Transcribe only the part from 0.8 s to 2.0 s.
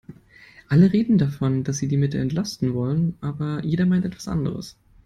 reden davon, dass sie die